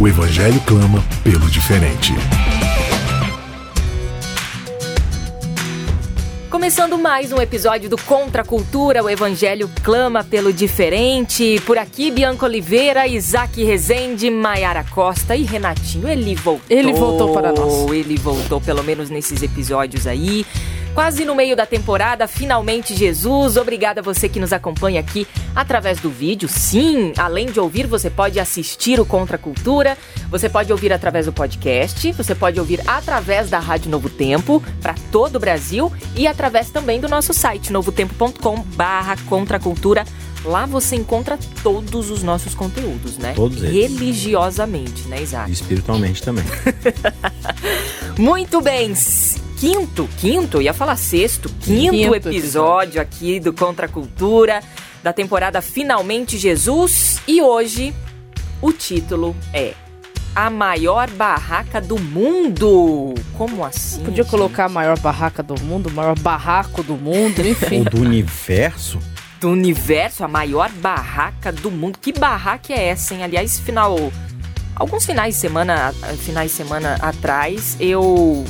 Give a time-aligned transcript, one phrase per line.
[0.00, 2.12] O Evangelho clama pelo diferente.
[6.48, 11.60] Começando mais um episódio do Contra a Cultura, o Evangelho clama pelo diferente.
[11.66, 16.06] Por aqui, Bianca Oliveira, Isaac Rezende, Maiara Costa e Renatinho.
[16.06, 16.62] Ele voltou.
[16.70, 17.90] Ele voltou para nós.
[17.90, 20.46] Ele voltou, pelo menos nesses episódios aí.
[20.94, 23.56] Quase no meio da temporada, finalmente Jesus.
[23.56, 25.26] Obrigada a você que nos acompanha aqui
[25.58, 26.48] através do vídeo.
[26.48, 29.98] Sim, além de ouvir, você pode assistir o Contra a Cultura.
[30.30, 32.12] Você pode ouvir através do podcast.
[32.12, 37.00] Você pode ouvir através da Rádio Novo Tempo para todo o Brasil e através também
[37.00, 40.04] do nosso site novotempo.com/barra Contra a Cultura.
[40.44, 43.32] Lá você encontra todos os nossos conteúdos, né?
[43.34, 43.98] Todos eles.
[43.98, 45.50] Religiosamente, né, Isaac?
[45.50, 46.44] E espiritualmente também.
[48.16, 48.94] Muito bem.
[49.58, 54.62] Quinto, quinto, ia falar sexto, quinto, Quinto episódio aqui do Contra a Cultura,
[55.02, 57.20] da temporada Finalmente Jesus.
[57.26, 57.94] E hoje
[58.60, 59.74] o título é
[60.34, 63.14] A Maior Barraca do Mundo.
[63.36, 64.02] Como assim?
[64.04, 64.30] Podia gente?
[64.30, 67.80] colocar a maior barraca do mundo, o maior barraco do mundo, enfim.
[67.84, 68.98] Ou do universo?
[69.40, 71.98] do universo, a maior barraca do mundo.
[71.98, 73.22] Que barraca é essa, hein?
[73.22, 73.96] Aliás, final.
[74.74, 78.44] Alguns finais de semana, finais de semana atrás, eu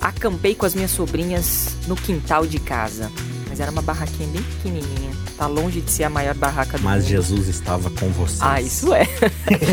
[0.00, 3.10] acampei com as minhas sobrinhas no quintal de casa.
[3.48, 5.12] Mas era uma barraquinha bem pequenininha.
[5.38, 7.10] Tá longe de ser a maior barraca do Mas mundo.
[7.10, 8.42] Jesus estava com vocês.
[8.42, 9.06] Ah, isso é.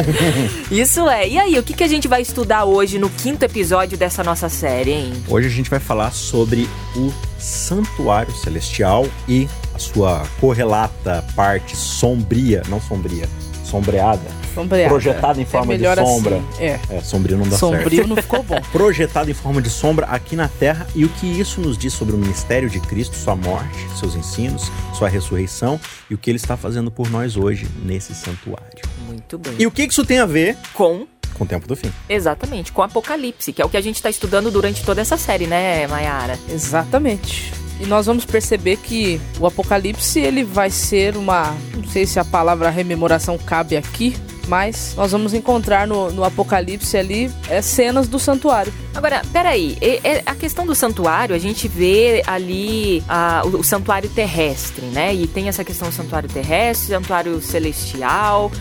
[0.69, 1.27] isso é.
[1.27, 4.47] E aí, o que, que a gente vai estudar hoje no quinto episódio dessa nossa
[4.47, 5.13] série, hein?
[5.27, 12.61] Hoje a gente vai falar sobre o santuário celestial e a sua correlata parte sombria,
[12.69, 13.27] não sombria,
[13.63, 14.89] sombreada, Sombreada.
[14.89, 16.37] projetada em forma é de melhor sombra.
[16.37, 16.63] Assim.
[16.63, 16.79] É.
[16.89, 17.59] É, sombrio não dá certo.
[17.59, 18.59] Sombrio não ficou bom.
[18.71, 22.15] Projetada em forma de sombra aqui na terra e o que isso nos diz sobre
[22.15, 25.79] o ministério de Cristo, sua morte, seus ensinos, sua ressurreição
[26.09, 28.81] e o que ele está fazendo por nós hoje nesse santuário.
[29.05, 29.53] Muito bem.
[29.59, 31.05] E o que isso tem a ver com
[31.35, 31.91] com o tempo do fim?
[32.07, 35.45] Exatamente, com Apocalipse, que é o que a gente está estudando durante toda essa série,
[35.45, 36.39] né, Mayara?
[36.49, 37.51] Exatamente.
[37.79, 42.23] E nós vamos perceber que o Apocalipse ele vai ser uma, não sei se a
[42.23, 44.15] palavra rememoração cabe aqui,
[44.47, 48.73] mas nós vamos encontrar no, no Apocalipse ali é, cenas do santuário.
[48.93, 49.77] Agora, peraí,
[50.25, 55.13] a questão do santuário, a gente vê ali ah, o, o santuário terrestre, né?
[55.13, 58.51] E tem essa questão do santuário terrestre, santuário celestial.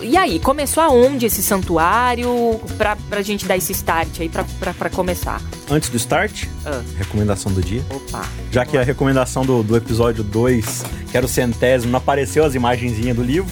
[0.00, 4.72] E aí, começou aonde esse santuário pra, pra gente dar esse start aí pra, pra,
[4.74, 5.40] pra começar?
[5.68, 6.80] Antes do start, Ah.
[6.96, 7.84] recomendação do dia.
[7.90, 8.24] Opa.
[8.52, 12.54] Já que a recomendação do, do episódio 2, que era o centésimo, não apareceu as
[12.54, 13.50] imagenzinhas do livro,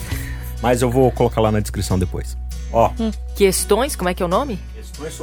[0.63, 2.37] mas eu vou colocar lá na descrição depois.
[2.71, 2.89] Ó,
[3.35, 4.57] Questões, como é que é o nome?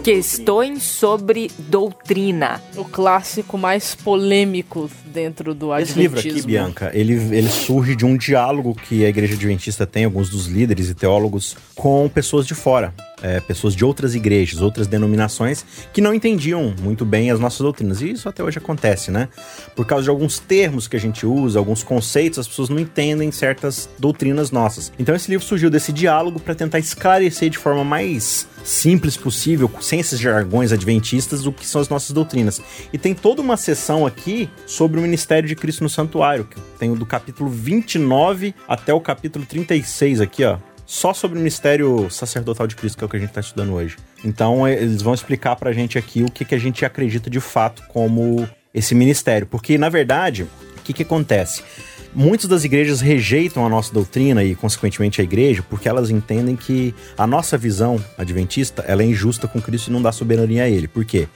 [0.05, 2.61] Questões sobre doutrina.
[2.77, 6.47] O clássico mais polêmico dentro do Esse livro adventismo.
[6.47, 10.47] aqui, Bianca, ele, ele surge de um diálogo que a Igreja Adventista tem, alguns dos
[10.47, 12.93] líderes e teólogos, com pessoas de fora.
[13.23, 18.01] É, pessoas de outras igrejas, outras denominações, que não entendiam muito bem as nossas doutrinas.
[18.01, 19.29] E isso até hoje acontece, né?
[19.75, 23.31] Por causa de alguns termos que a gente usa, alguns conceitos, as pessoas não entendem
[23.31, 24.93] certas doutrinas nossas.
[24.99, 30.01] Então esse livro surgiu desse diálogo para tentar esclarecer de forma mais simples possível, sem
[30.01, 32.61] esses jargões adventistas, o que são as nossas doutrinas.
[32.93, 36.93] E tem toda uma sessão aqui sobre o ministério de Cristo no santuário, que tem
[36.95, 40.59] do capítulo 29 até o capítulo 36 aqui, ó.
[40.91, 43.75] Só sobre o ministério sacerdotal de Cristo, que é o que a gente está estudando
[43.75, 43.97] hoje.
[44.25, 47.85] Então, eles vão explicar pra gente aqui o que, que a gente acredita de fato
[47.91, 49.47] como esse ministério.
[49.47, 51.63] Porque, na verdade, o que, que acontece?
[52.13, 56.93] Muitas das igrejas rejeitam a nossa doutrina e, consequentemente, a igreja, porque elas entendem que
[57.17, 60.89] a nossa visão adventista ela é injusta com Cristo e não dá soberania a ele.
[60.89, 61.29] Por quê?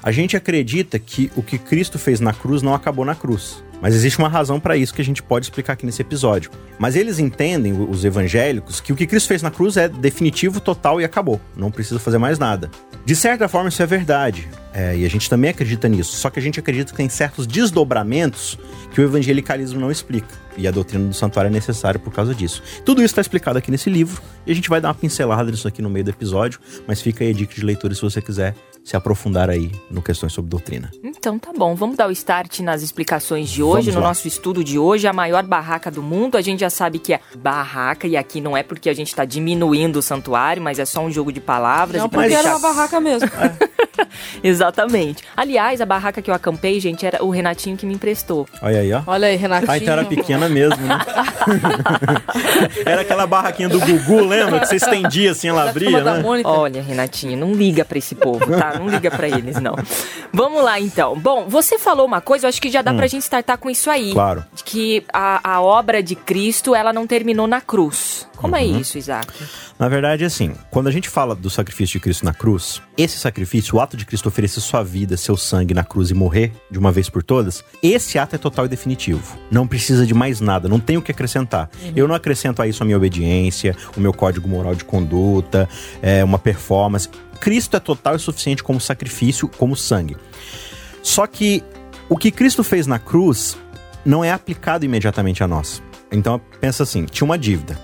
[0.00, 3.64] A gente acredita que o que Cristo fez na cruz não acabou na cruz.
[3.80, 6.50] Mas existe uma razão para isso que a gente pode explicar aqui nesse episódio.
[6.78, 11.00] Mas eles entendem, os evangélicos, que o que Cristo fez na cruz é definitivo, total
[11.00, 11.40] e acabou.
[11.56, 12.70] Não precisa fazer mais nada.
[13.04, 14.48] De certa forma, isso é verdade.
[14.72, 16.16] É, e a gente também acredita nisso.
[16.16, 18.58] Só que a gente acredita que tem certos desdobramentos
[18.92, 20.28] que o evangelicalismo não explica.
[20.56, 22.62] E a doutrina do santuário é necessária por causa disso.
[22.84, 24.20] Tudo isso está explicado aqui nesse livro.
[24.46, 26.58] E a gente vai dar uma pincelada nisso aqui no meio do episódio.
[26.86, 28.54] Mas fica aí a dica de leitura se você quiser
[28.86, 30.92] se aprofundar aí no questões sobre doutrina.
[31.02, 34.06] Então tá bom, vamos dar o start nas explicações de hoje, Vamos no lá.
[34.08, 36.36] nosso estudo de hoje, a maior barraca do mundo.
[36.38, 39.24] A gente já sabe que é barraca, e aqui não é porque a gente tá
[39.24, 42.00] diminuindo o santuário, mas é só um jogo de palavras.
[42.00, 43.28] Não, porque deixar- era uma barraca mesmo.
[44.42, 45.24] Exatamente.
[45.36, 48.46] Aliás, a barraca que eu acampei, gente, era o Renatinho que me emprestou.
[48.62, 49.02] Olha aí, ó.
[49.06, 49.70] Olha aí, Renatinho.
[49.72, 50.98] Ah, então era pequena mesmo, né?
[52.84, 54.60] era aquela barraquinha do Gugu, lembra?
[54.60, 56.22] Que você estendia assim, ela abria, né?
[56.44, 58.75] Olha, Renatinho, não liga pra esse povo, tá?
[58.78, 59.74] Não liga pra eles, não.
[60.32, 61.18] Vamos lá, então.
[61.18, 63.90] Bom, você falou uma coisa, eu acho que já dá pra gente startar com isso
[63.90, 64.10] aí.
[64.10, 64.14] Hum.
[64.14, 64.44] Claro.
[64.54, 68.26] De Que a, a obra de Cristo, ela não terminou na cruz.
[68.36, 68.80] Como é Uhum.
[68.80, 69.32] isso, Isaac?
[69.78, 73.76] Na verdade, assim, quando a gente fala do sacrifício de Cristo na cruz, esse sacrifício,
[73.76, 76.92] o ato de Cristo oferecer sua vida, seu sangue na cruz e morrer de uma
[76.92, 79.38] vez por todas, esse ato é total e definitivo.
[79.50, 81.70] Não precisa de mais nada, não tem o que acrescentar.
[81.94, 85.66] Eu não acrescento a isso a minha obediência, o meu código moral de conduta,
[86.02, 87.08] é, uma performance.
[87.36, 90.16] Cristo é total e suficiente como sacrifício, como sangue.
[91.02, 91.62] Só que
[92.08, 93.56] o que Cristo fez na cruz
[94.04, 95.82] não é aplicado imediatamente a nós.
[96.10, 97.78] Então pensa assim, tinha uma dívida.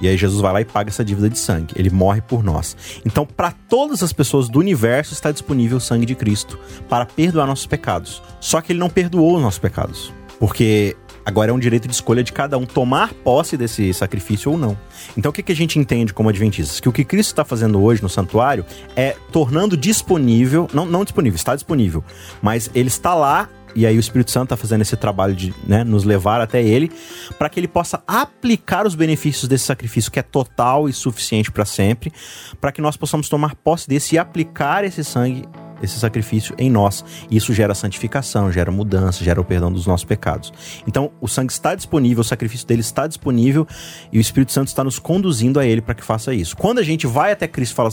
[0.00, 1.74] E aí Jesus vai lá e paga essa dívida de sangue.
[1.76, 2.76] Ele morre por nós.
[3.06, 6.58] Então, para todas as pessoas do universo está disponível o sangue de Cristo
[6.88, 8.20] para perdoar nossos pecados.
[8.40, 12.22] Só que ele não perdoou os nossos pecados, porque agora é um direito de escolha
[12.22, 14.76] de cada um tomar posse desse sacrifício ou não.
[15.16, 16.80] Então, o que, a gente entende como adventistas?
[16.80, 18.64] Que o que Cristo está fazendo hoje no santuário
[18.96, 22.04] é tornando disponível, não, não disponível, está disponível,
[22.40, 25.82] mas ele está lá e aí o Espírito Santo está fazendo esse trabalho de né,
[25.82, 26.90] nos levar até ele,
[27.38, 31.64] para que ele possa aplicar os benefícios desse sacrifício que é total e suficiente para
[31.64, 32.12] sempre,
[32.60, 35.48] para que nós possamos tomar posse desse e aplicar esse sangue,
[35.82, 37.04] esse sacrifício em nós.
[37.30, 40.52] Isso gera santificação, gera mudança, gera o perdão dos nossos pecados.
[40.86, 43.66] Então, o sangue está disponível, o sacrifício dele está disponível
[44.12, 46.56] e o Espírito Santo está nos conduzindo a ele para que faça isso.
[46.56, 47.90] Quando a gente vai até Cristo e fala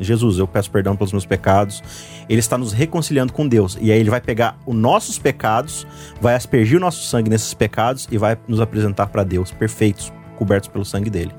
[0.00, 1.82] Jesus, eu peço perdão pelos meus pecados.
[2.28, 3.78] Ele está nos reconciliando com Deus.
[3.80, 5.86] E aí ele vai pegar os nossos pecados,
[6.20, 10.68] vai aspergir o nosso sangue nesses pecados e vai nos apresentar para Deus perfeitos, cobertos
[10.68, 11.32] pelo sangue dele.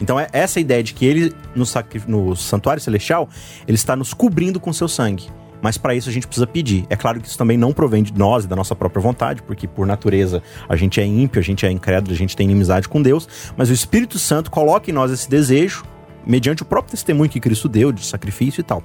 [0.00, 1.64] Então é essa ideia de que ele no,
[2.06, 3.28] no santuário celestial,
[3.66, 5.28] ele está nos cobrindo com seu sangue.
[5.62, 6.84] Mas para isso a gente precisa pedir.
[6.90, 9.68] É claro que isso também não provém de nós e da nossa própria vontade, porque
[9.68, 13.00] por natureza a gente é ímpio, a gente é incrédulo, a gente tem inimizade com
[13.00, 15.84] Deus, mas o Espírito Santo coloca em nós esse desejo
[16.26, 18.82] mediante o próprio testemunho que Cristo deu de sacrifício e tal.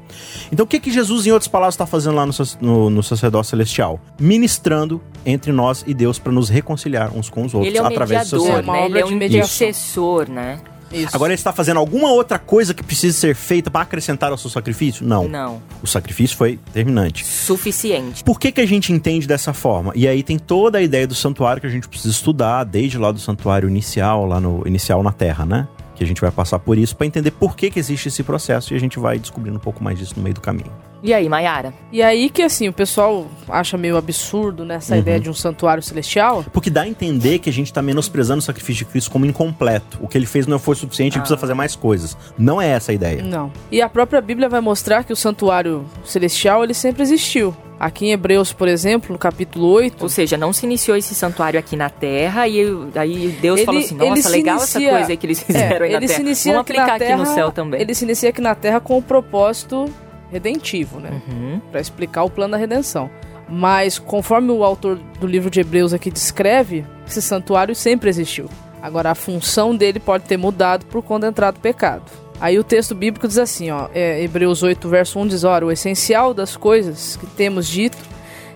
[0.52, 3.52] Então o que que Jesus, em outras palavras, está fazendo lá no, no, no sacerdócio
[3.52, 4.00] celestial?
[4.20, 7.86] Ministrando entre nós e Deus para nos reconciliar uns com os outros Ele é o
[7.86, 8.80] através do seu mediador, sangue.
[8.80, 8.86] Né?
[8.86, 10.60] Ele é um intercessor, né?
[10.92, 11.16] Isso.
[11.16, 14.50] Agora ele está fazendo alguma outra coisa que precisa ser feita para acrescentar ao seu
[14.50, 15.06] sacrifício?
[15.06, 15.28] Não.
[15.28, 15.62] Não.
[15.82, 17.26] O sacrifício foi terminante.
[17.26, 18.24] Suficiente.
[18.24, 19.92] Por que, que a gente entende dessa forma?
[19.96, 23.12] E aí tem toda a ideia do santuário que a gente precisa estudar, desde lá
[23.12, 25.68] do santuário inicial, lá no inicial na Terra, né?
[25.96, 28.74] Que a gente vai passar por isso para entender por que, que existe esse processo
[28.74, 30.72] e a gente vai descobrindo um pouco mais disso no meio do caminho.
[31.04, 31.74] E aí, Mayara?
[31.92, 35.00] E aí que assim, o pessoal acha meio absurdo nessa Uhum.
[35.00, 36.44] ideia de um santuário celestial.
[36.52, 40.00] Porque dá a entender que a gente tá menosprezando o sacrifício de Cristo como incompleto.
[40.02, 42.18] O que ele fez não foi suficiente, ele precisa fazer mais coisas.
[42.38, 43.22] Não é essa a ideia.
[43.24, 43.52] Não.
[43.72, 47.56] E a própria Bíblia vai mostrar que o santuário celestial ele sempre existiu.
[47.80, 51.60] Aqui em Hebreus, por exemplo, no capítulo 8, Ou seja, não se iniciou esse santuário
[51.60, 55.12] aqui na Terra e eu- aí Deus Ele- falou assim: Nossa, legal inicia- essa coisa
[55.12, 56.16] aí que eles fizeram aí é, na ele Terra.
[56.18, 57.80] se inicia Vamos aqui aplicar na aqui terra, no céu também.
[57.80, 59.86] Ele se inicia aqui na Terra com o propósito
[60.32, 61.22] redentivo, né?
[61.28, 61.62] Uhum.
[61.72, 63.10] Para explicar o plano da redenção.
[63.50, 68.50] Mas conforme o autor do livro de Hebreus aqui descreve, esse santuário sempre existiu.
[68.82, 72.04] Agora a função dele pode ter mudado por conta da entrada do pecado.
[72.40, 75.72] Aí o texto bíblico diz assim, ó, é, Hebreus 8, verso 1 diz, ora, o
[75.72, 77.98] essencial das coisas que temos dito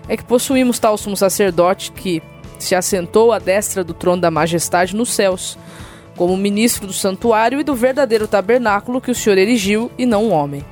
[0.08, 2.22] é que possuímos tal sumo sacerdote que
[2.58, 5.58] se assentou à destra do trono da majestade nos céus,
[6.16, 10.32] como ministro do santuário e do verdadeiro tabernáculo que o Senhor erigiu e não um
[10.32, 10.64] homem.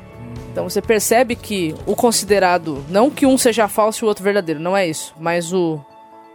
[0.50, 4.60] Então você percebe que o considerado, não que um seja falso e o outro verdadeiro,
[4.60, 5.80] não é isso, mas o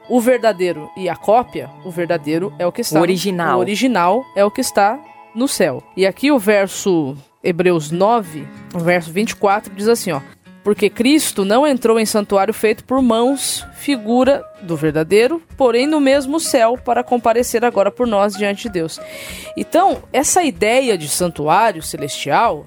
[0.07, 3.57] o verdadeiro e a cópia, o verdadeiro é o que está O original.
[3.57, 4.99] o original é o que está
[5.33, 5.81] no céu.
[5.97, 10.21] E aqui o verso Hebreus 9, o verso 24 diz assim, ó:
[10.65, 16.39] porque Cristo não entrou em santuário feito por mãos, figura do verdadeiro, porém no mesmo
[16.39, 18.99] céu, para comparecer agora por nós diante de Deus.
[19.55, 22.65] Então, essa ideia de santuário celestial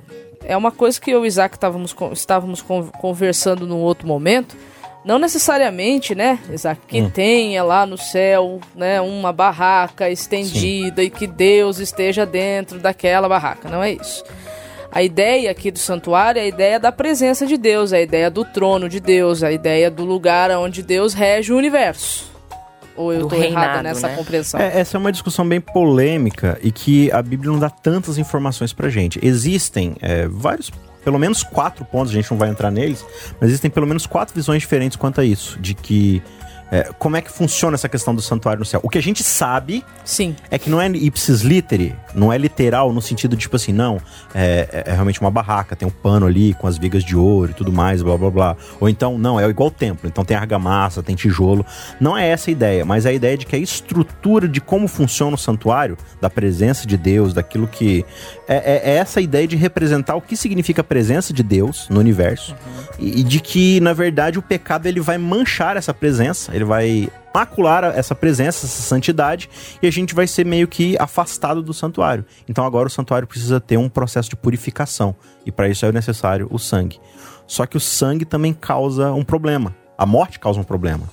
[0.49, 4.57] é uma coisa que eu e o Isaac estávamos, estávamos con- conversando num outro momento.
[5.05, 11.26] Não necessariamente, né, Isaac, que tenha lá no céu, né, uma barraca estendida e que
[11.26, 13.69] Deus esteja dentro daquela barraca.
[13.69, 14.25] Não é isso.
[14.90, 18.45] A ideia aqui do santuário é a ideia da presença de Deus, a ideia do
[18.45, 22.26] trono de Deus, a ideia do lugar onde Deus rege o universo.
[22.99, 24.17] Ou eu Do estou errada nessa né?
[24.17, 24.61] compreensão?
[24.61, 28.73] É, essa é uma discussão bem polêmica e que a Bíblia não dá tantas informações
[28.73, 29.19] pra gente.
[29.23, 30.71] Existem é, vários
[31.05, 33.02] pelo menos quatro pontos, a gente não vai entrar neles,
[33.40, 36.23] mas existem pelo menos quatro visões diferentes quanto a isso, de que
[36.70, 38.80] é, como é que funciona essa questão do santuário no céu?
[38.82, 40.37] O que a gente sabe Sim.
[40.50, 43.98] é que não é ipsis literi, não é literal no sentido de tipo assim, não,
[44.34, 47.50] é, é- é realmente uma barraca, tem um pano ali com as vigas de ouro
[47.52, 48.56] e tudo mais, blá blá blá.
[48.80, 51.64] Ou então, não, é igual o templo, então tem argamassa, tem tijolo.
[52.00, 55.34] Não é essa a ideia, mas a ideia de que a estrutura de como funciona
[55.34, 58.04] o santuário, da presença de Deus, daquilo que.
[58.46, 61.98] É, é- é essa ideia de representar o que significa a presença de Deus no
[62.00, 62.54] universo
[62.98, 67.08] e, e de que, na verdade, o pecado ele vai manchar essa presença, ele vai
[67.34, 69.48] macular essa presença, essa santidade,
[69.80, 72.24] e a gente vai ser meio que afastado do santuário.
[72.48, 75.14] Então agora o santuário precisa ter um processo de purificação,
[75.46, 76.98] e para isso é necessário o sangue.
[77.46, 79.74] Só que o sangue também causa um problema.
[79.96, 81.04] A morte causa um problema.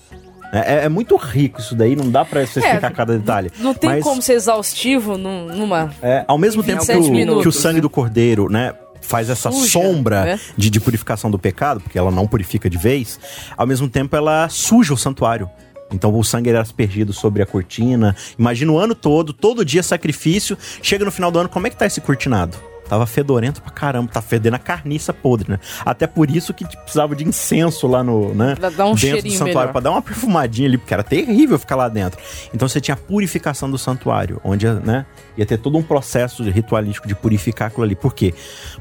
[0.51, 3.51] É, é- é muito rico isso daí, não dá pra você É, explicar cada detalhe.
[3.59, 5.91] Não tem Mas- como ser exaustivo num- numa.
[6.01, 8.73] é, ao mesmo Em tempo que 27 o, que o sangue do cordeiro, né?
[9.05, 10.39] Faz essa Suja, sombra né?
[10.57, 13.19] de, de purificação do pecado, porque ela não purifica de vez,
[13.55, 15.49] ao mesmo tempo ela suja o santuário.
[15.91, 18.15] Então o sangue era aspergido sobre a cortina.
[18.37, 20.57] Imagina o ano todo, todo dia sacrifício.
[20.81, 22.57] Chega no final do ano, como é que tá esse cortinado?
[22.87, 25.59] Tava fedorento pra caramba, tá fedendo a carniça podre, né?
[25.83, 28.55] Até por isso que tipo, precisava de incenso lá no, né?
[28.55, 29.71] Pra dar um dentro do santuário, melhor.
[29.71, 32.19] pra dar uma perfumadinha ali, porque era terrível ficar lá dentro.
[32.53, 35.05] Então você tinha a purificação do santuário, onde, né,
[35.37, 37.95] ia ter todo um processo ritualístico de purificar aquilo ali.
[37.95, 38.33] Por quê?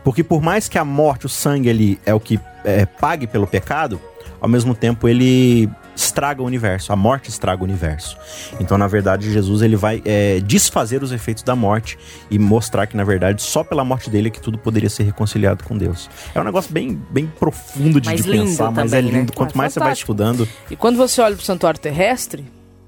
[0.03, 3.47] Porque por mais que a morte, o sangue ali é o que é, pague pelo
[3.47, 4.01] pecado,
[4.41, 8.17] ao mesmo tempo ele estraga o universo, a morte estraga o universo.
[8.61, 11.99] Então, na verdade, Jesus ele vai é, desfazer os efeitos da morte
[12.31, 15.65] e mostrar que, na verdade, só pela morte dele é que tudo poderia ser reconciliado
[15.65, 16.09] com Deus.
[16.35, 19.19] É um negócio bem, bem profundo de, de pensar, mas é também, né?
[19.21, 19.33] lindo.
[19.33, 20.13] Quanto Ah, mais você vai fantástico.
[20.13, 22.45] estudando, E quando você olha pro santuário terrestre,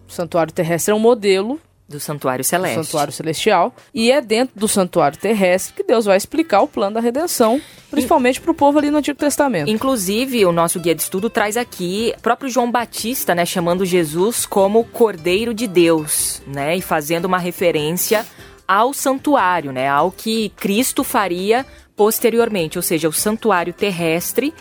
[0.08, 2.84] o santuário terrestre é um modelo Do santuário do celeste.
[2.84, 3.74] santuário celestial.
[3.94, 8.40] E é dentro do santuário terrestre que Deus vai explicar o plano da redenção, principalmente
[8.40, 9.70] pro povo ali no Antigo Testamento.
[9.70, 14.44] Inclusive, o nosso guia de estudo traz aqui o próprio João Batista, né, chamando Jesus
[14.44, 18.26] como Cordeiro de Deus, né, e fazendo uma referência
[18.66, 21.64] ao santuário, né, ao que Cristo faria
[21.94, 24.52] posteriormente, ou seja, o santuário terrestre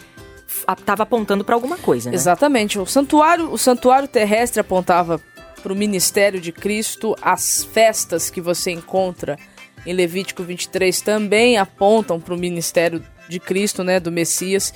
[0.48, 2.16] estava apontando para alguma coisa, né?
[2.16, 2.80] Exatamente.
[2.80, 5.20] O santuário, o santuário terrestre apontava
[5.66, 7.16] para o ministério de Cristo.
[7.20, 9.36] As festas que você encontra
[9.84, 14.72] em Levítico 23 também apontam para o ministério de Cristo, né, do Messias.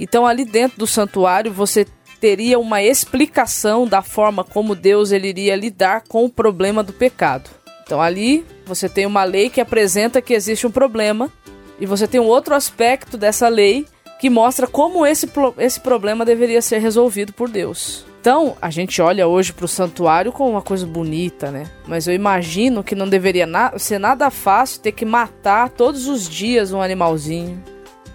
[0.00, 1.86] Então ali dentro do santuário você
[2.20, 7.48] teria uma explicação da forma como Deus ele iria lidar com o problema do pecado.
[7.84, 11.32] Então ali você tem uma lei que apresenta que existe um problema
[11.78, 13.86] e você tem um outro aspecto dessa lei
[14.18, 18.04] que mostra como esse, esse problema deveria ser resolvido por Deus.
[18.24, 21.66] Então, a gente olha hoje para o santuário como uma coisa bonita, né?
[21.86, 26.26] Mas eu imagino que não deveria na- ser nada fácil ter que matar todos os
[26.26, 27.62] dias um animalzinho,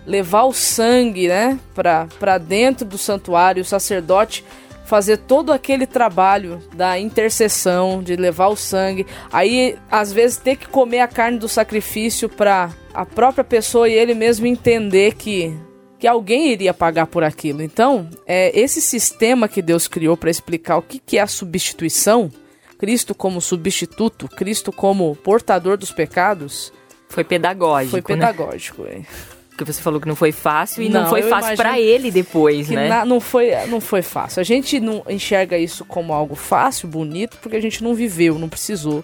[0.08, 4.44] levar o sangue, né, pra dentro do santuário, o sacerdote
[4.84, 10.68] fazer todo aquele trabalho da intercessão, de levar o sangue, aí às vezes ter que
[10.68, 15.56] comer a carne do sacrifício pra a própria pessoa e ele mesmo entender que
[16.00, 17.62] que alguém iria pagar por aquilo.
[17.62, 22.32] Então, é esse sistema que Deus criou para explicar o que, que é a substituição,
[22.77, 26.72] Cristo como substituto, Cristo como portador dos pecados,
[27.10, 28.27] Foi pedagógico, foi né?
[28.27, 28.86] pedagógico.
[28.86, 29.01] é.
[29.50, 32.70] Porque você falou que não foi fácil e não, Não, foi fácil para ele depois,
[32.70, 32.88] né?
[32.88, 34.39] na- não, foi, não foi fácil.
[34.39, 38.48] A gente não enxerga isso como algo fácil, bonito, porque a gente não viveu, não
[38.48, 39.03] precisou.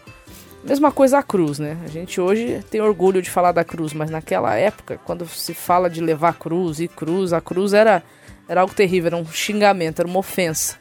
[0.66, 1.78] Mesma coisa a cruz, né?
[1.86, 5.88] A gente hoje tem orgulho de falar da cruz, mas naquela época, quando se fala
[5.88, 8.02] de levar cruz e cruz, a cruz era,
[8.50, 10.78] era algo terrível, era um xingamento, era uma ofensa.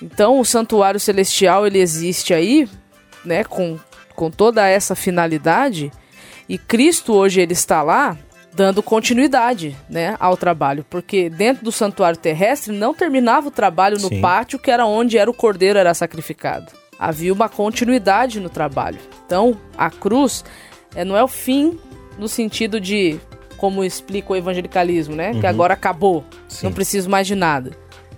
[0.00, 2.68] Então o santuário celestial ele existe aí,
[3.24, 3.76] né, com,
[4.14, 5.90] com toda essa finalidade,
[6.48, 8.16] e Cristo hoje ele está lá
[8.52, 14.08] dando continuidade, né, ao trabalho, porque dentro do santuário terrestre não terminava o trabalho no
[14.08, 14.20] Sim.
[14.20, 16.70] pátio que era onde era o cordeiro era sacrificado.
[17.00, 18.98] Havia uma continuidade no trabalho.
[19.24, 20.44] Então, a cruz
[20.94, 21.78] é, não é o fim
[22.18, 23.18] no sentido de
[23.56, 26.66] como explica o evangelicalismo, né, que agora acabou, Sim.
[26.66, 27.72] não preciso mais de nada.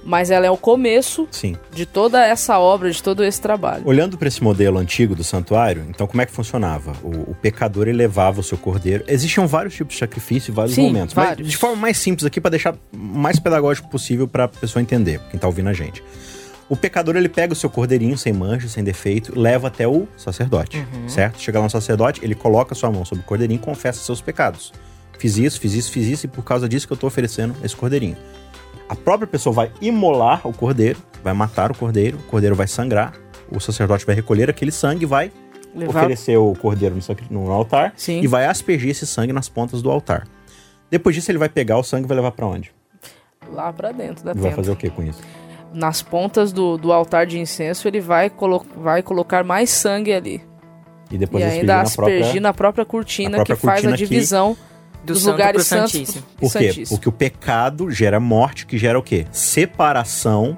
[0.04, 1.56] Mas ela é o começo sim.
[1.72, 3.84] de toda essa obra, de todo esse trabalho.
[3.86, 6.92] Olhando para esse modelo antigo do santuário, então como é que funcionava?
[7.04, 9.04] O, o pecador ele levava o seu cordeiro.
[9.06, 11.14] Existiam vários tipos de sacrifício e vários Sim, momentos.
[11.14, 11.38] vários.
[11.42, 14.82] Mas de forma mais simples aqui para deixar o mais pedagógico possível para a pessoa
[14.82, 16.02] entender, quem tá ouvindo a gente.
[16.72, 20.82] O pecador ele pega o seu cordeirinho sem mancha, sem defeito, leva até o sacerdote,
[21.06, 21.38] certo?
[21.38, 24.22] Chega lá no sacerdote, ele coloca a sua mão sobre o cordeirinho e confessa seus
[24.22, 24.72] pecados.
[25.18, 27.76] Fiz isso, fiz isso, fiz isso e por causa disso que eu tô oferecendo esse
[27.76, 28.16] cordeirinho.
[28.88, 33.12] A própria pessoa vai imolar o cordeiro, vai matar o cordeiro, o cordeiro vai sangrar,
[33.50, 35.30] o sacerdote vai recolher aquele sangue e vai
[35.74, 36.96] Levar- oferecer o cordeiro
[37.30, 38.22] no, no altar Sim.
[38.22, 40.26] e vai aspergir esse sangue nas pontas do altar.
[40.90, 42.72] Depois disso, ele vai pegar o sangue e vai levar para onde?
[43.52, 44.56] Lá pra dentro da Vai tenda.
[44.56, 45.20] fazer o que com isso?
[45.74, 50.42] Nas pontas do, do altar de incenso, ele vai, colo vai colocar mais sangue ali.
[51.10, 52.40] E depois e aspergir ainda na aspergir própria...
[52.40, 54.56] na própria cortina na própria que faz cortina a que- divisão
[55.04, 56.24] Do dos santo lugares santos santíssimo.
[56.38, 56.48] Por quê?
[56.58, 56.88] santíssimos.
[56.90, 59.26] Porque o pecado gera morte, que gera o quê?
[59.30, 60.56] Separação.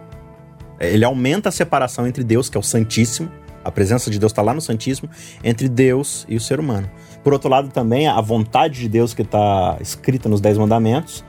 [0.79, 3.31] É, Ele aumenta a separação entre Deus, que é o Santíssimo,
[3.65, 5.09] a presença de Deus está lá no Santíssimo,
[5.43, 6.91] entre Deus e o ser humano.
[7.23, 11.25] Por outro lado, também a vontade de Deus que está escrita nos Dez Mandamentos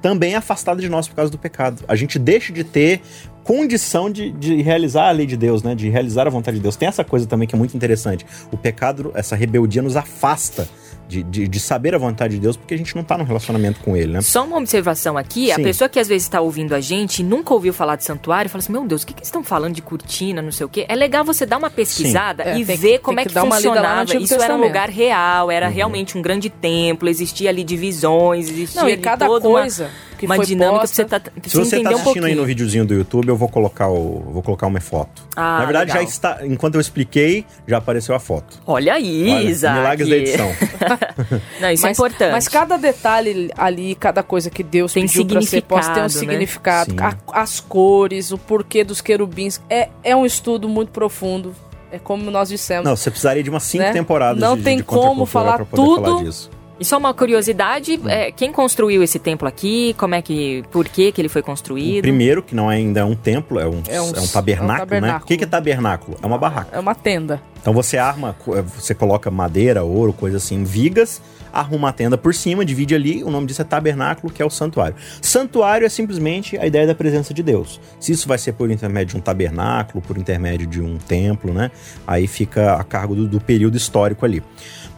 [0.00, 1.84] também afastada de nós por causa do pecado.
[1.88, 3.00] A gente deixa de ter
[3.44, 5.74] condição de, de realizar a lei de Deus, né?
[5.74, 6.76] De realizar a vontade de Deus.
[6.76, 8.26] Tem essa coisa também que é muito interessante.
[8.52, 10.68] O pecado, essa rebeldia nos afasta
[11.08, 13.80] de, de, de saber a vontade de Deus porque a gente não tá num relacionamento
[13.80, 14.20] com ele, né?
[14.20, 15.62] Só uma observação aqui, a Sim.
[15.62, 18.62] pessoa que às vezes está ouvindo a gente e nunca ouviu falar de santuário, fala
[18.62, 20.84] assim, meu Deus, o que, que eles estão falando de cortina, não sei o quê.
[20.88, 23.32] É legal você dar uma pesquisada É, e tem que- ver tem como é que
[23.32, 24.04] funcionava.
[24.04, 24.66] Isso era um Testamento.
[24.66, 25.50] lugar real, Uhum.
[25.52, 29.60] era realmente um grande templo, existia ali divisões, existia Não, e ali cada toda uma-
[29.60, 31.98] coisa que uma foi dinâmica posta, pra você, tá, pra Se você tá entender um
[32.00, 35.22] assistindo aí no videozinho do YouTube, eu vou colocar o, vou colocar uma foto.
[35.36, 36.02] Ah, Na verdade, legal.
[36.04, 36.38] já está.
[36.46, 38.60] Enquanto eu expliquei, já apareceu a foto.
[38.66, 39.78] Olha aí, Olha, Isaac.
[39.78, 40.48] milagres da edição.
[41.60, 42.32] Não, isso é mas, importante.
[42.32, 46.08] Mas cada detalhe ali, cada coisa que Deus Tem pediu pra ser posta tem um
[46.08, 47.08] significado, né?
[47.08, 47.32] significado.
[47.32, 49.60] A- as cores, o porquê dos querubins.
[49.70, 51.54] É, é um estudo muito profundo.
[51.90, 52.84] É como nós dissemos.
[52.84, 53.92] Não, você precisaria de umas cinco Né?
[53.92, 56.02] temporadas Não de, tem de como falar pra poder tudo.
[56.02, 56.50] falar disso.
[56.80, 59.94] E só uma curiosidade, é, quem construiu esse templo aqui?
[59.98, 62.02] Como é que, por que que ele foi O construído?
[62.02, 64.62] primeiro, que não é ainda um templo, é um, É é um- um, tabernáculo, é
[64.62, 64.78] um né?
[64.78, 65.24] tabernáculo.
[65.24, 66.16] O que, que é tabernáculo?
[66.22, 66.76] É uma barraca.
[66.76, 67.42] É uma tenda.
[67.60, 71.20] Então você arma, eh, você coloca madeira, ouro, coisa assim, vigas,
[71.52, 74.50] arruma a tenda por cima, divide ali, o nome disso é tabernáculo, que é o
[74.50, 74.94] santuário.
[75.20, 77.80] Santuário é simplesmente a ideia da presença de Deus.
[77.98, 81.72] Se isso vai ser por intermédio de um tabernáculo, por intermédio de um templo, né?
[82.06, 84.40] Aí fica a cargo do, do período histórico ali.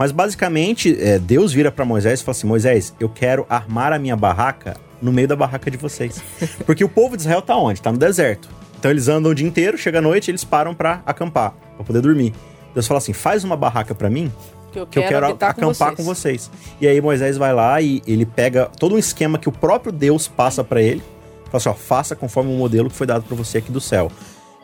[0.01, 3.99] Mas basicamente, eh, Deus vira para Moisés e fala assim: Moisés, eu quero armar a
[3.99, 6.23] minha barraca no meio da barraca de vocês.
[6.65, 7.83] Porque o povo de Israel tá onde?
[7.83, 8.49] Tá no deserto.
[8.79, 12.01] Então eles andam o dia inteiro, chega a noite, eles param para acampar, para poder
[12.01, 12.33] dormir.
[12.73, 14.33] Deus fala assim: faz uma barraca para mim,
[14.73, 15.97] Que eu que eu quero, quero habitar com acampar vocês.
[15.97, 16.51] com vocês.
[16.81, 20.27] E aí Moisés vai lá e ele pega todo um esquema que o próprio Deus
[20.27, 21.03] passa para ele.
[21.51, 24.11] Fala assim, ó, faça conforme o modelo que foi dado para você aqui do céu.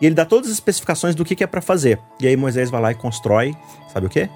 [0.00, 2.00] E ele dá todas as especificações do que, que é para fazer.
[2.18, 3.54] E aí Moisés vai lá e constrói,
[3.92, 4.30] sabe o quê?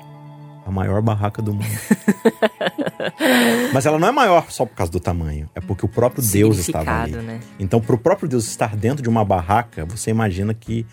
[0.71, 1.67] A maior barraca do mundo.
[3.75, 6.59] Mas ela não é maior só por causa do tamanho, é porque o próprio Deus
[6.59, 7.11] estava ali.
[7.11, 7.41] Né?
[7.59, 10.87] Então, pro próprio Deus estar dentro de uma barraca, você imagina que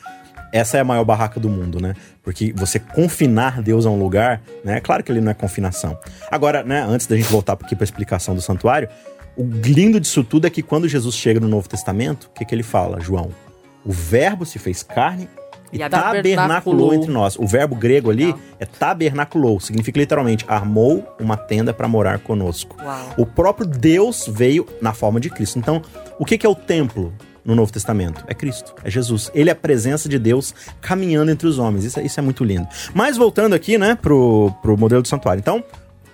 [0.51, 1.93] essa é a maior barraca do mundo, né?
[2.23, 4.77] Porque você confinar Deus a um lugar, né?
[4.77, 5.95] É claro que ele não é confinação.
[6.31, 8.89] Agora, né, antes da gente voltar aqui para a explicação do santuário,
[9.35, 12.55] o lindo disso tudo é que quando Jesus chega no Novo Testamento, o que, que
[12.55, 13.29] ele fala, João?
[13.85, 15.29] O verbo se fez carne
[15.71, 17.35] e, E tabernaculou entre nós.
[17.37, 18.39] O verbo grego ali Legal.
[18.59, 22.75] é tabernaculou, significa literalmente armou uma tenda para morar conosco.
[22.81, 23.13] Uau.
[23.17, 25.59] O próprio Deus veio na forma de Cristo.
[25.59, 25.81] Então,
[26.19, 27.13] o que que é o templo
[27.45, 28.23] no Novo Testamento?
[28.27, 29.29] É Cristo, é Jesus.
[29.33, 31.83] Ele é a presença de Deus caminhando entre os homens.
[31.85, 32.67] Isso, é- isso é muito lindo.
[32.93, 35.39] Mas voltando aqui, né, pro, pro modelo do santuário.
[35.39, 35.63] Então,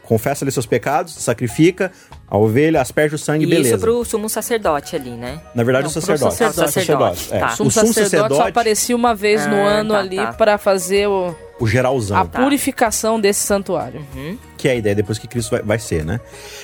[0.03, 1.91] confessa ali seus pecados, sacrifica
[2.33, 3.69] a ovelha, asperge o sangue, E beleza.
[3.75, 5.39] isso pro sumo sacerdote ali, né?
[5.53, 6.33] Na verdade, Não, o pro sacerdote.
[6.35, 6.69] sacerdote.
[6.69, 7.39] O sacerdote, é.
[7.39, 7.45] Tá.
[7.53, 10.33] O sumo, sacerdote, só aparecia uma vez no Ah, ano tá, ali tá.
[10.33, 12.17] para fazer o- o geralzão.
[12.17, 12.41] a Tá.
[12.41, 14.03] purificação desse santuário.
[14.15, 14.35] Uhum.
[14.57, 16.19] que é a ideia depois que Cristo vai, vai ser, né?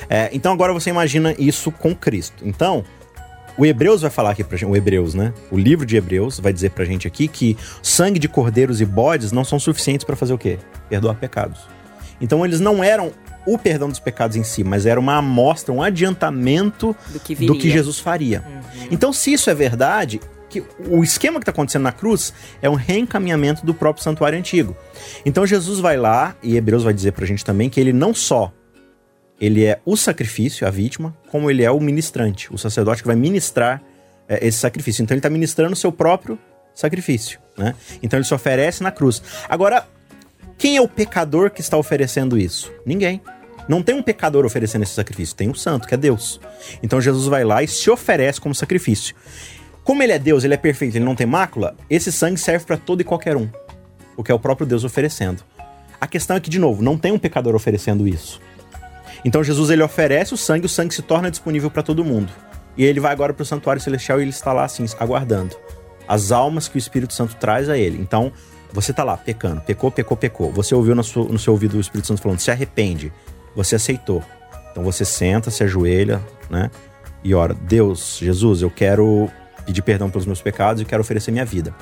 [0.09, 2.43] É, então agora você imagina isso com Cristo.
[2.47, 2.83] Então,
[3.57, 5.33] o Hebreus vai falar aqui pra gente, o Hebreus, né?
[5.51, 9.31] O livro de Hebreus vai dizer pra gente aqui que sangue de cordeiros e bodes
[9.31, 10.57] não são suficientes pra fazer o quê?
[10.89, 11.59] Perdoar pecados.
[12.21, 13.11] Então eles não eram
[13.45, 17.57] o perdão dos pecados em si, mas era uma amostra, um adiantamento Do que do
[17.57, 18.43] que Jesus faria.
[18.47, 18.87] Uhum.
[18.91, 22.73] Então, se isso é verdade, que o esquema que está acontecendo na cruz é um
[22.73, 24.75] reencaminhamento do próprio santuário antigo.
[25.25, 28.51] Então Jesus vai lá, e Hebreus vai dizer pra gente também que ele não só
[29.39, 33.15] ele é o sacrifício, a vítima, como ele é o ministrante, o sacerdote que vai
[33.15, 33.81] ministrar
[34.27, 35.01] é, esse sacrifício.
[35.01, 36.37] Então ele está ministrando o seu próprio
[36.73, 37.73] sacrifício, né?
[38.03, 39.21] Então ele se oferece na cruz.
[39.47, 39.87] Agora,
[40.59, 42.69] quem é o pecador que está oferecendo isso?
[42.85, 43.21] Ninguém.
[43.65, 46.37] Não tem um pecador oferecendo esse sacrifício, tem um santo, que é Deus.
[46.83, 49.15] Então Jesus vai lá e se oferece como sacrifício.
[49.85, 52.75] Como ele é Deus, ele é perfeito, ele não tem mácula, esse sangue serve para
[52.75, 53.47] todo e qualquer um.
[54.17, 55.41] O que é o próprio Deus oferecendo.
[56.01, 58.41] A questão é que, de novo, não tem um pecador oferecendo isso.
[59.23, 62.33] Então Jesus ele oferece o sangue, o sangue se torna disponível para todo mundo.
[62.75, 65.55] E ele vai agora para o santuário celestial e ele está lá assim, aguardando
[66.09, 68.01] as almas que o Espírito Santo traz a ele.
[68.01, 68.33] Então,
[68.71, 70.51] você está lá pecando, pecou, pecou, pecou.
[70.51, 73.11] Você ouviu no seu, no seu ouvido o Espírito Santo falando, se arrepende.
[73.55, 74.23] Você aceitou.
[74.71, 76.69] Então você senta, se ajoelha, né?
[77.23, 79.29] E ora, Deus, Jesus, eu quero
[79.65, 81.73] pedir perdão pelos meus pecados e quero oferecer minha vida.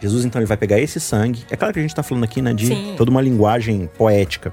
[0.00, 1.44] Jesus, então, ele vai pegar esse sangue.
[1.48, 2.94] É claro que a gente está falando aqui, né, de Sim.
[2.96, 4.52] toda uma linguagem poética.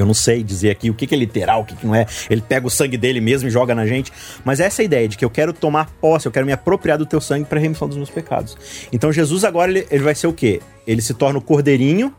[0.00, 2.06] Eu não sei dizer aqui o que, que é literal, o que, que não é.
[2.28, 4.12] Ele pega o sangue dele mesmo e joga na gente.
[4.44, 6.98] Mas essa é a ideia de que eu quero tomar posse, eu quero me apropriar
[6.98, 8.56] do teu sangue para remissão dos meus pecados.
[8.92, 10.60] Então Jesus agora ele, ele vai ser o quê?
[10.86, 12.14] Ele se torna o cordeirinho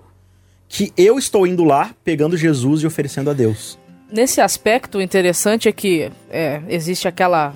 [0.68, 3.78] que eu estou indo lá pegando Jesus e oferecendo a Deus.
[4.12, 7.54] Nesse aspecto, o interessante é que é, existe aquela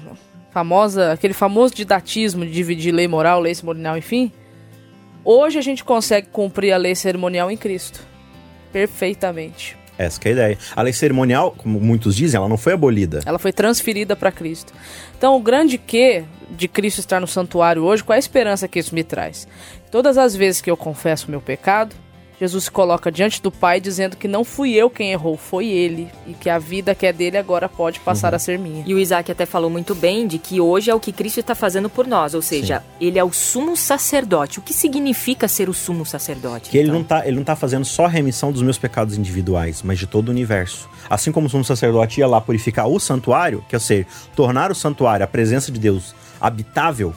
[0.51, 4.31] famosa, aquele famoso didatismo de dividir lei moral, lei cerimonial, enfim.
[5.25, 8.01] Hoje a gente consegue cumprir a lei cerimonial em Cristo.
[8.71, 9.77] Perfeitamente.
[9.97, 10.57] Essa é a ideia.
[10.75, 13.21] A lei cerimonial, como muitos dizem, ela não foi abolida.
[13.25, 14.73] Ela foi transferida para Cristo.
[15.17, 18.79] Então, o grande que de Cristo estar no santuário hoje, qual é a esperança que
[18.79, 19.47] isso me traz?
[19.91, 21.95] Todas as vezes que eu confesso o meu pecado,
[22.43, 26.09] Jesus se coloca diante do Pai dizendo que não fui eu quem errou, foi ele.
[26.27, 28.35] E que a vida que é dele agora pode passar uhum.
[28.35, 28.83] a ser minha.
[28.85, 31.55] E o Isaac até falou muito bem de que hoje é o que Cristo está
[31.55, 32.33] fazendo por nós.
[32.33, 33.05] Ou seja, Sim.
[33.07, 34.59] ele é o sumo sacerdote.
[34.59, 36.69] O que significa ser o sumo sacerdote?
[36.69, 36.89] Que então?
[36.89, 39.97] ele, não tá, ele não está fazendo só a remissão dos meus pecados individuais, mas
[39.97, 40.89] de todo o universo.
[41.09, 44.75] Assim como o sumo sacerdote ia lá purificar o santuário, que é ser, tornar o
[44.75, 47.13] santuário, a presença de Deus, habitável,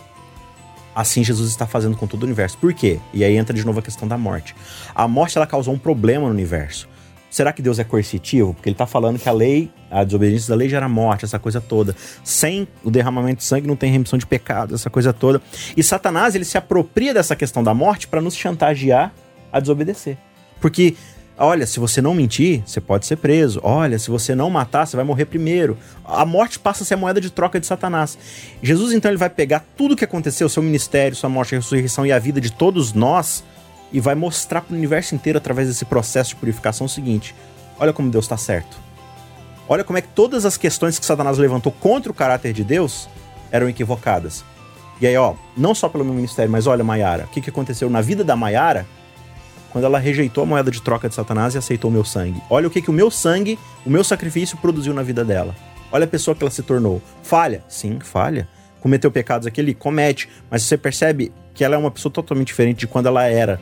[0.96, 2.56] Assim Jesus está fazendo com todo o universo.
[2.56, 2.98] Por quê?
[3.12, 4.56] E aí entra de novo a questão da morte.
[4.94, 6.88] A morte ela causou um problema no universo.
[7.28, 8.54] Será que Deus é coercitivo?
[8.54, 11.60] Porque ele está falando que a lei, a desobediência da lei gera morte, essa coisa
[11.60, 11.94] toda.
[12.24, 15.42] Sem o derramamento de sangue não tem remissão de pecado, essa coisa toda.
[15.76, 19.12] E Satanás ele se apropria dessa questão da morte para nos chantagear
[19.52, 20.16] a desobedecer.
[20.62, 20.96] Porque
[21.38, 23.60] Olha, se você não mentir, você pode ser preso.
[23.62, 25.76] Olha, se você não matar, você vai morrer primeiro.
[26.02, 28.16] A morte passa a ser a moeda de troca de Satanás.
[28.62, 32.06] Jesus, então, ele vai pegar tudo o que aconteceu, seu ministério, sua morte, a ressurreição
[32.06, 33.44] e a vida de todos nós,
[33.92, 37.34] e vai mostrar para o universo inteiro, através desse processo de purificação, o seguinte:
[37.78, 38.78] olha como Deus está certo.
[39.68, 43.10] Olha como é que todas as questões que Satanás levantou contra o caráter de Deus
[43.50, 44.42] eram equivocadas.
[45.00, 47.90] E aí, ó, não só pelo meu ministério, mas olha, Maiara, o que, que aconteceu
[47.90, 48.86] na vida da Maiara
[49.76, 52.42] quando ela rejeitou a moeda de troca de Satanás e aceitou o meu sangue.
[52.48, 55.54] Olha o que, que o meu sangue, o meu sacrifício produziu na vida dela.
[55.92, 57.02] Olha a pessoa que ela se tornou.
[57.22, 57.62] Falha?
[57.68, 58.48] Sim, falha.
[58.80, 60.30] Cometeu pecados aqui, ele comete.
[60.50, 63.60] Mas você percebe que ela é uma pessoa totalmente diferente de quando ela era.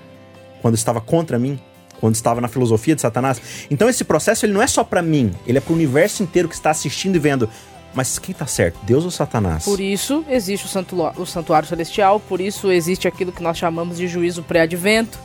[0.63, 1.59] Quando estava contra mim,
[1.99, 3.67] quando estava na filosofia de Satanás.
[3.69, 6.49] Então esse processo ele não é só para mim, ele é para o universo inteiro
[6.49, 7.51] que está assistindo e vendo.
[7.93, 9.65] Mas quem está certo, Deus ou Satanás?
[9.65, 14.07] Por isso existe o, o santuário celestial, por isso existe aquilo que nós chamamos de
[14.07, 15.19] juízo pré-advento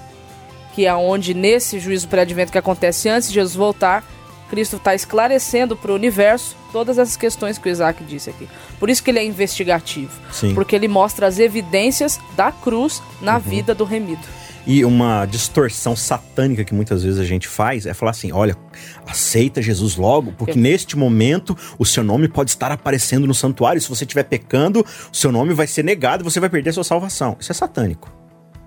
[0.73, 4.03] que é onde nesse juízo pré-advento que acontece antes de Jesus voltar,
[4.49, 8.47] Cristo está esclarecendo para o universo todas essas questões que o Isaac disse aqui.
[8.79, 10.11] Por isso que ele é investigativo.
[10.31, 10.53] Sim.
[10.53, 13.41] Porque ele mostra as evidências da cruz na uhum.
[13.41, 14.21] vida do remido.
[14.67, 18.55] E uma distorção satânica que muitas vezes a gente faz é falar assim: olha,
[19.07, 23.81] aceita Jesus logo, porque neste momento o seu nome pode estar aparecendo no santuário.
[23.81, 26.73] Se você estiver pecando, o seu nome vai ser negado e você vai perder a
[26.73, 27.37] sua salvação.
[27.39, 28.18] Isso é satânico.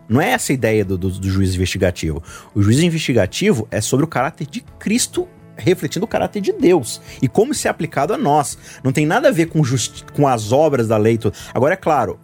[0.09, 2.23] Não é essa a ideia do, do, do juiz investigativo.
[2.55, 7.29] O juiz investigativo é sobre o caráter de Cristo refletindo o caráter de Deus e
[7.29, 8.59] como isso é aplicado a nós.
[8.83, 11.19] Não tem nada a ver com, just, com as obras da lei.
[11.55, 12.19] Agora, é claro,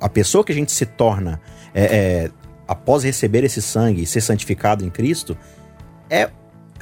[0.00, 1.40] a pessoa que a gente se torna
[1.74, 2.30] é, é,
[2.66, 5.36] após receber esse sangue e ser santificado em Cristo
[6.08, 6.30] é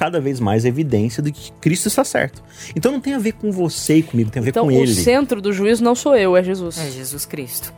[0.00, 2.42] cada vez mais evidência de que Cristo está certo.
[2.74, 4.90] Então não tem a ver com você e comigo, tem a ver então, com ele.
[4.90, 6.78] Então o centro do juízo não sou eu, é Jesus.
[6.78, 7.70] É Jesus Cristo.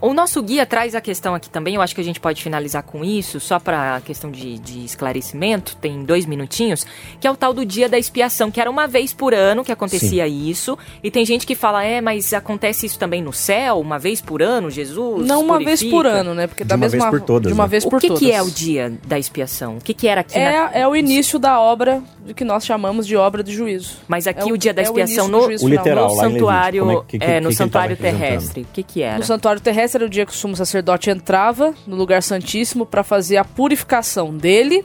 [0.00, 2.82] O nosso guia traz a questão aqui também, eu acho que a gente pode finalizar
[2.84, 6.86] com isso, só para a questão de, de, esclarecimento, tem dois minutinhos,
[7.20, 9.70] que é o tal do dia da expiação, que era uma vez por ano que
[9.70, 10.48] acontecia Sim.
[10.48, 14.20] isso, e tem gente que fala, é, mas acontece isso também no céu, uma vez
[14.20, 15.76] por ano, Jesus Não uma purifica.
[15.80, 16.46] vez por ano, né?
[16.46, 17.48] Porque da de uma mesma, vez por todas.
[17.48, 17.68] De uma né?
[17.68, 18.22] vez por o que, todas.
[18.22, 19.76] que é o dia da expiação?
[19.76, 20.72] O que, que era aqui é, na...
[20.72, 23.98] é o início da obra do que nós chamamos de obra de juízo.
[24.06, 27.18] Mas aqui é o, dia da é expiação no, o literal, no santuário, é, que,
[27.18, 28.62] que, é, no que santuário terrestre.
[28.62, 29.18] O que que era?
[29.18, 33.02] No santuário terrestre era o dia que o sumo sacerdote entrava no lugar santíssimo para
[33.02, 34.84] fazer a purificação dele,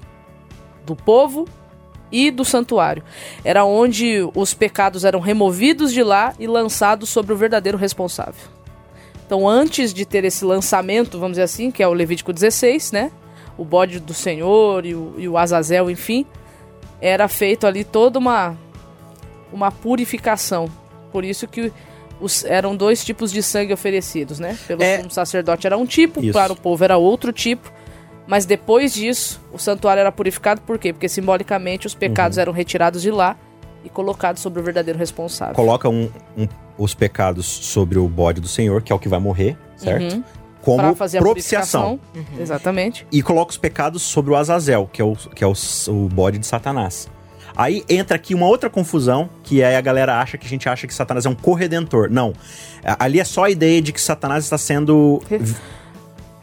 [0.86, 1.46] do povo
[2.12, 3.04] e do santuário.
[3.44, 8.60] Era onde os pecados eram removidos de lá e lançados sobre o verdadeiro responsável.
[9.26, 13.12] Então, antes de ter esse lançamento, vamos dizer assim, que é o Levítico 16, né?
[13.58, 16.26] O bode do Senhor e o, e o Azazel, enfim,
[17.01, 18.57] era feito ali toda uma
[19.51, 20.69] uma purificação.
[21.12, 21.71] Por isso que
[22.19, 24.57] os, eram dois tipos de sangue oferecidos, né?
[24.67, 25.07] Pelo é...
[25.09, 26.33] sacerdote era um tipo, Isso.
[26.33, 27.71] para o povo era outro tipo.
[28.27, 30.93] Mas depois disso, o santuário era purificado por quê?
[30.93, 32.41] Porque simbolicamente os pecados uhum.
[32.41, 33.35] eram retirados de lá
[33.83, 35.55] e colocados sobre o verdadeiro responsável.
[35.55, 39.19] Coloca um, um, os pecados sobre o bode do Senhor, que é o que vai
[39.19, 40.13] morrer, certo?
[40.13, 40.23] Uhum.
[40.62, 42.00] Como fazer propiciação.
[42.15, 42.24] Uhum.
[42.39, 43.08] Exatamente.
[43.12, 45.54] E coloca os pecados sobre o Azazel, que é o, que é o,
[45.88, 47.08] o bode de Satanás.
[47.56, 50.88] Aí entra aqui uma outra confusão, que aí a galera acha que a gente acha
[50.88, 52.10] que Satanás é um corredentor.
[52.10, 52.34] Não.
[52.98, 55.22] Ali é só a ideia de que Satanás está sendo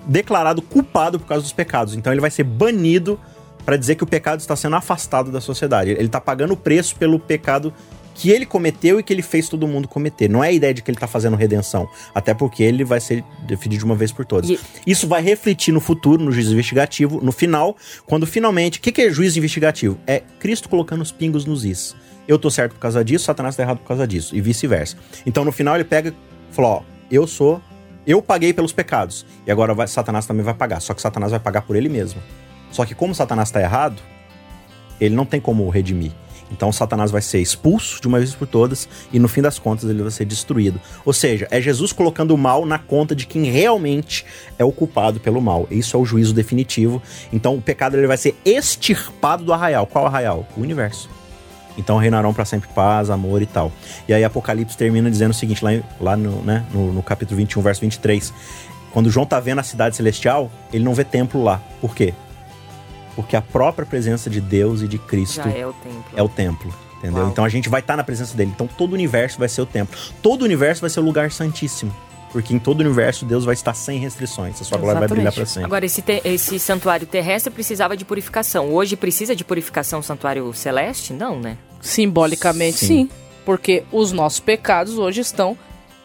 [0.06, 1.94] declarado culpado por causa dos pecados.
[1.94, 3.18] Então ele vai ser banido
[3.64, 5.90] para dizer que o pecado está sendo afastado da sociedade.
[5.90, 7.72] Ele está pagando o preço pelo pecado
[8.16, 10.28] que ele cometeu e que ele fez todo mundo cometer.
[10.28, 11.88] Não é a ideia de que ele está fazendo redenção.
[12.14, 14.48] Até porque ele vai ser definido de uma vez por todas.
[14.48, 14.58] E...
[14.86, 17.76] Isso vai refletir no futuro, no juízo investigativo, no final,
[18.06, 18.78] quando finalmente.
[18.78, 19.98] O que, que é juízo investigativo?
[20.06, 21.94] É Cristo colocando os pingos nos is.
[22.26, 24.34] Eu tô certo por causa disso, Satanás tá errado por causa disso.
[24.34, 24.96] E vice-versa.
[25.26, 27.60] Então no final ele pega e fala: ó, eu sou.
[28.06, 29.26] Eu paguei pelos pecados.
[29.46, 30.80] E agora vai, Satanás também vai pagar.
[30.80, 32.22] Só que Satanás vai pagar por ele mesmo.
[32.70, 34.00] Só que como Satanás está errado,
[35.00, 36.12] ele não tem como redimir.
[36.50, 39.88] Então Satanás vai ser expulso de uma vez por todas e no fim das contas
[39.88, 40.80] ele vai ser destruído.
[41.04, 44.24] Ou seja, é Jesus colocando o mal na conta de quem realmente
[44.58, 45.66] é o culpado pelo mal.
[45.70, 47.02] Isso é o juízo definitivo.
[47.32, 49.86] Então o pecado ele vai ser extirpado do arraial.
[49.86, 50.46] Qual arraial?
[50.56, 51.08] O universo.
[51.76, 53.70] Então reinarão para sempre paz, amor e tal.
[54.08, 57.60] E aí Apocalipse termina dizendo o seguinte, lá, lá no, né, no, no capítulo 21,
[57.62, 58.32] verso 23.
[58.92, 61.60] Quando João tá vendo a cidade celestial, ele não vê templo lá.
[61.80, 62.14] Por quê?
[63.16, 66.04] Porque a própria presença de Deus e de Cristo Já é o templo.
[66.14, 66.74] É o templo.
[66.98, 67.22] Entendeu?
[67.22, 67.30] Uau.
[67.30, 68.52] Então a gente vai estar tá na presença dele.
[68.54, 69.98] Então todo o universo vai ser o templo.
[70.22, 71.92] Todo o universo vai ser o lugar santíssimo.
[72.30, 74.60] Porque em todo o universo Deus vai estar sem restrições.
[74.60, 75.64] A sua glória vai brilhar para sempre.
[75.64, 78.74] Agora, esse, esse santuário terrestre precisava de purificação.
[78.74, 81.14] Hoje precisa de purificação o santuário celeste?
[81.14, 81.56] Não, né?
[81.80, 82.86] Simbolicamente, sim.
[82.86, 83.10] sim.
[83.46, 85.56] Porque os nossos pecados hoje estão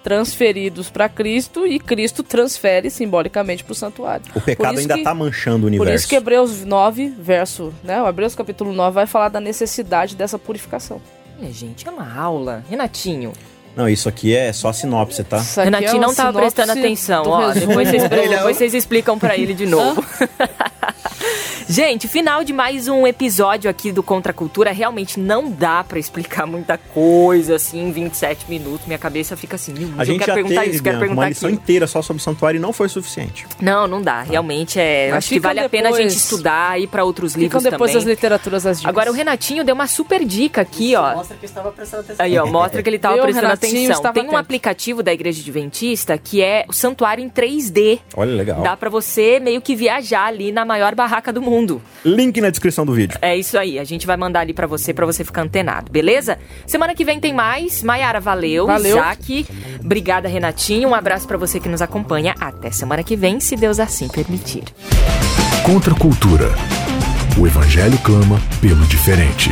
[0.04, 4.26] transferidos para Cristo e Cristo transfere simbolicamente para o santuário.
[4.36, 5.92] O pecado ainda está manchando o universo.
[5.92, 8.02] Por isso que Hebreus 9, verso, né?
[8.02, 11.02] O Hebreus capítulo 9 vai falar da necessidade dessa purificação.
[11.42, 12.64] É, gente, é uma aula.
[12.70, 13.34] Renatinho,
[13.76, 15.42] não, isso aqui é só sinopse, tá?
[15.64, 17.52] Renatinho é não estava prestando atenção, ó.
[17.54, 20.06] Depois vocês, depois vocês explicam para ele de novo.
[21.68, 24.72] Gente, final de mais um episódio aqui do Contra Cultura.
[24.72, 28.86] Realmente não dá para explicar muita coisa assim em 27 minutos.
[28.86, 31.48] Minha cabeça fica assim, a gente quero já perguntar teve, isso, quero perguntar uma lição
[31.48, 31.62] aquilo.
[31.62, 33.46] inteira só sobre o santuário e não foi suficiente.
[33.62, 34.22] Não, não dá.
[34.24, 37.64] Realmente é, acho que vale depois, a pena a gente estudar e para outros livros
[37.64, 38.06] depois também.
[38.06, 38.90] das literaturas as dicas.
[38.90, 41.16] Agora o Renatinho deu uma super dica aqui, isso ó.
[41.16, 42.26] Mostra que estava prestando atenção.
[42.26, 44.14] Aí, ó, mostra que ele estava prestando atenção.
[44.14, 48.00] Tem um aplicativo da Igreja Adventista que é o santuário em 3D.
[48.16, 48.62] Olha, legal.
[48.62, 51.82] Dá para você meio que viajar ali na maior barraca do mundo.
[52.06, 53.18] Link na descrição do vídeo.
[53.22, 56.38] É isso aí, a gente vai mandar ali para você, para você ficar antenado, beleza?
[56.68, 57.84] Semana que vem tem mais.
[57.84, 58.68] Maiara, valeu.
[58.68, 58.98] Valeu.
[58.98, 59.46] Isaac,
[59.80, 60.90] obrigada, Renatinho.
[60.90, 62.36] Um abraço para você que nos acompanha.
[62.40, 64.64] Até semana que vem, se Deus assim permitir.
[65.66, 66.50] Contra a cultura.
[67.38, 69.52] O evangelho clama pelo diferente.